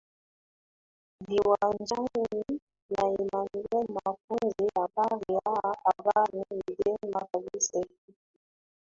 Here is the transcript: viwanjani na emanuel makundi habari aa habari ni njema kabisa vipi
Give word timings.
viwanjani 1.27 2.27
na 2.89 3.01
emanuel 3.21 3.87
makundi 3.97 4.65
habari 4.75 5.25
aa 5.49 5.73
habari 5.85 6.37
ni 6.51 6.57
njema 6.67 7.27
kabisa 7.31 7.79
vipi 7.79 8.13